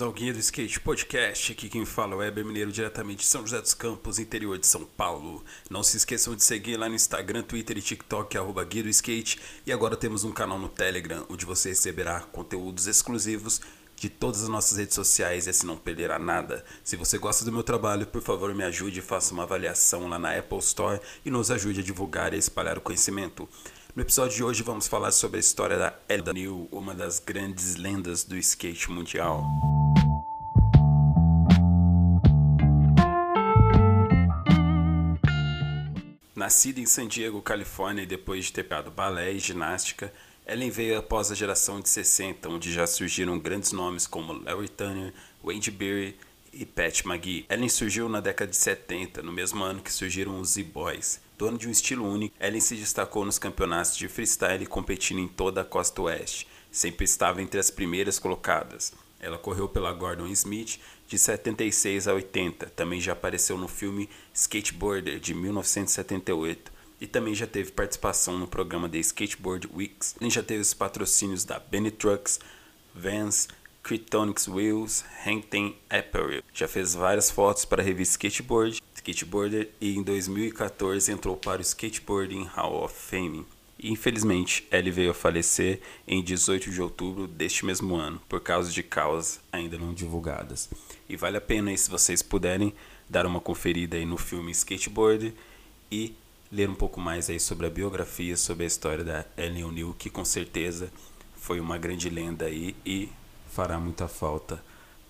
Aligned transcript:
ao 0.00 0.12
Guia 0.12 0.32
do 0.32 0.38
Skate 0.38 0.78
Podcast. 0.78 1.50
Aqui 1.50 1.68
quem 1.68 1.84
fala 1.84 2.24
é 2.24 2.30
o 2.30 2.46
Mineiro, 2.46 2.70
diretamente 2.70 3.22
de 3.22 3.26
São 3.26 3.42
José 3.42 3.60
dos 3.60 3.74
Campos, 3.74 4.20
interior 4.20 4.56
de 4.56 4.64
São 4.64 4.84
Paulo. 4.84 5.44
Não 5.68 5.82
se 5.82 5.96
esqueçam 5.96 6.36
de 6.36 6.44
seguir 6.44 6.76
lá 6.76 6.88
no 6.88 6.94
Instagram, 6.94 7.42
Twitter 7.42 7.76
e 7.76 7.82
TikTok, 7.82 8.38
arroba 8.38 8.64
Guia 8.64 8.84
do 8.84 8.88
Skate. 8.88 9.40
E 9.66 9.72
agora 9.72 9.96
temos 9.96 10.22
um 10.22 10.30
canal 10.30 10.56
no 10.56 10.68
Telegram, 10.68 11.26
onde 11.28 11.44
você 11.44 11.70
receberá 11.70 12.20
conteúdos 12.20 12.86
exclusivos 12.86 13.60
de 13.96 14.08
todas 14.08 14.44
as 14.44 14.48
nossas 14.48 14.78
redes 14.78 14.94
sociais 14.94 15.46
e 15.46 15.50
assim 15.50 15.66
não 15.66 15.76
perderá 15.76 16.16
nada. 16.16 16.64
Se 16.84 16.94
você 16.94 17.18
gosta 17.18 17.44
do 17.44 17.50
meu 17.50 17.64
trabalho, 17.64 18.06
por 18.06 18.22
favor 18.22 18.54
me 18.54 18.62
ajude 18.62 19.00
e 19.00 19.02
faça 19.02 19.34
uma 19.34 19.42
avaliação 19.42 20.08
lá 20.08 20.18
na 20.18 20.36
Apple 20.36 20.58
Store 20.58 21.00
e 21.24 21.30
nos 21.30 21.50
ajude 21.50 21.80
a 21.80 21.84
divulgar 21.84 22.32
e 22.34 22.38
espalhar 22.38 22.78
o 22.78 22.80
conhecimento. 22.80 23.48
No 23.94 24.00
episódio 24.00 24.34
de 24.34 24.42
hoje 24.42 24.62
vamos 24.62 24.88
falar 24.88 25.12
sobre 25.12 25.36
a 25.36 25.40
história 25.40 25.76
da 25.76 25.94
Elda 26.08 26.32
New, 26.32 26.66
uma 26.72 26.94
das 26.94 27.18
grandes 27.18 27.76
lendas 27.76 28.24
do 28.24 28.38
skate 28.38 28.90
mundial. 28.90 29.44
Nascida 36.42 36.80
em 36.80 36.86
San 36.86 37.06
Diego, 37.06 37.40
Califórnia, 37.40 38.02
e 38.02 38.06
depois 38.06 38.46
de 38.46 38.52
ter 38.52 38.64
pegado 38.64 38.90
balé 38.90 39.30
e 39.30 39.38
ginástica, 39.38 40.12
Ellen 40.44 40.72
veio 40.72 40.98
após 40.98 41.30
a 41.30 41.36
geração 41.36 41.80
de 41.80 41.88
60, 41.88 42.48
onde 42.48 42.72
já 42.72 42.84
surgiram 42.84 43.38
grandes 43.38 43.70
nomes 43.70 44.08
como 44.08 44.32
Larry 44.32 44.68
Turner, 44.68 45.14
Wade 45.40 45.70
Berry 45.70 46.16
e 46.52 46.66
Pat 46.66 47.04
McGee. 47.04 47.46
Ellen 47.48 47.68
surgiu 47.68 48.08
na 48.08 48.18
década 48.18 48.50
de 48.50 48.56
70, 48.56 49.22
no 49.22 49.30
mesmo 49.30 49.62
ano 49.62 49.80
que 49.80 49.92
surgiram 49.92 50.40
os 50.40 50.54
Z-Boys. 50.54 51.20
Dona 51.38 51.56
de 51.56 51.68
um 51.68 51.70
estilo 51.70 52.04
único, 52.12 52.34
Ellen 52.40 52.60
se 52.60 52.74
destacou 52.74 53.24
nos 53.24 53.38
campeonatos 53.38 53.96
de 53.96 54.08
freestyle 54.08 54.66
competindo 54.66 55.20
em 55.20 55.28
toda 55.28 55.60
a 55.60 55.64
costa 55.64 56.02
oeste. 56.02 56.48
Sempre 56.72 57.04
estava 57.04 57.40
entre 57.40 57.60
as 57.60 57.70
primeiras 57.70 58.18
colocadas. 58.18 58.92
Ela 59.22 59.38
correu 59.38 59.68
pela 59.68 59.92
Gordon 59.92 60.26
Smith 60.26 60.80
de 61.06 61.16
76 61.16 62.08
a 62.08 62.14
80. 62.14 62.66
Também 62.70 63.00
já 63.00 63.12
apareceu 63.12 63.56
no 63.56 63.68
filme 63.68 64.10
Skateboarder 64.34 65.20
de 65.20 65.32
1978 65.32 66.72
e 67.00 67.06
também 67.06 67.32
já 67.32 67.46
teve 67.46 67.70
participação 67.70 68.36
no 68.36 68.48
programa 68.48 68.88
The 68.88 68.98
Skateboard 68.98 69.70
Weeks. 69.72 70.16
Ellen 70.20 70.30
já 70.30 70.42
teve 70.42 70.60
os 70.60 70.74
patrocínios 70.74 71.44
da 71.44 71.60
Benny 71.60 71.92
Trucks, 71.92 72.40
Vans, 72.92 73.48
Cretonics 73.82 74.48
Wheels, 74.48 75.04
Hangten 75.24 75.76
Apparel. 75.88 76.42
Já 76.52 76.66
fez 76.66 76.94
várias 76.94 77.30
fotos 77.30 77.64
para 77.64 77.80
a 77.80 77.84
revista 77.84 78.26
Skateboard, 78.26 78.82
Skateboarder 78.94 79.70
e 79.80 79.96
em 79.96 80.02
2014 80.02 81.10
entrou 81.12 81.36
para 81.36 81.58
o 81.58 81.62
Skateboarding 81.62 82.44
Hall 82.44 82.84
of 82.84 82.94
Fame. 82.94 83.46
Infelizmente, 83.82 84.66
ele 84.70 84.90
veio 84.90 85.10
a 85.10 85.14
falecer 85.14 85.80
em 86.06 86.22
18 86.22 86.70
de 86.70 86.80
outubro 86.80 87.26
deste 87.26 87.66
mesmo 87.66 87.96
ano, 87.96 88.20
por 88.28 88.40
causa 88.40 88.70
de 88.70 88.82
causas 88.82 89.40
ainda 89.50 89.76
não 89.76 89.92
divulgadas. 89.92 90.70
E 91.08 91.16
vale 91.16 91.36
a 91.36 91.40
pena 91.40 91.70
aí, 91.70 91.76
se 91.76 91.90
vocês 91.90 92.22
puderem 92.22 92.72
dar 93.08 93.26
uma 93.26 93.40
conferida 93.40 93.96
aí 93.96 94.06
no 94.06 94.16
filme 94.16 94.52
Skateboard 94.52 95.34
e 95.90 96.14
ler 96.50 96.68
um 96.68 96.74
pouco 96.74 97.00
mais 97.00 97.28
aí 97.28 97.40
sobre 97.40 97.66
a 97.66 97.70
biografia, 97.70 98.36
sobre 98.36 98.64
a 98.64 98.66
história 98.66 99.02
da 99.02 99.26
Ellen 99.36 99.64
O'Neill, 99.64 99.94
que 99.98 100.08
com 100.08 100.24
certeza 100.24 100.92
foi 101.34 101.58
uma 101.58 101.76
grande 101.76 102.08
lenda 102.08 102.44
aí 102.44 102.76
e 102.86 103.08
fará 103.50 103.78
muita 103.80 104.06
falta 104.06 104.62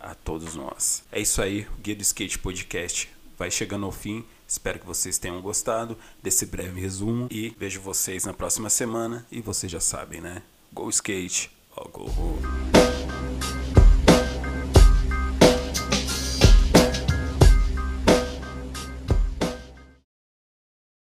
a 0.00 0.14
todos 0.14 0.54
nós. 0.54 1.04
É 1.12 1.20
isso 1.20 1.40
aí, 1.40 1.66
o 1.78 1.80
Guia 1.80 1.94
do 1.94 2.02
Skate 2.02 2.38
Podcast 2.38 3.08
vai 3.38 3.50
chegando 3.50 3.86
ao 3.86 3.92
fim. 3.92 4.24
Espero 4.46 4.78
que 4.78 4.86
vocês 4.86 5.18
tenham 5.18 5.40
gostado 5.40 5.96
desse 6.22 6.46
breve 6.46 6.80
resumo 6.80 7.26
e 7.30 7.54
vejo 7.58 7.80
vocês 7.80 8.24
na 8.24 8.32
próxima 8.32 8.70
semana. 8.70 9.26
E 9.30 9.40
vocês 9.40 9.70
já 9.70 9.80
sabem, 9.80 10.20
né? 10.20 10.42
Go 10.72 10.88
skate, 10.90 11.50
or 11.74 11.88
go 11.88 12.04
home. 12.04 12.75